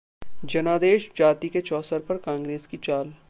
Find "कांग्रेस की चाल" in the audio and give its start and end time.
2.17-3.13